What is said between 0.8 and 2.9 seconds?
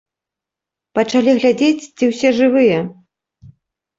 Пачалі глядзець, ці ўсе жывыя.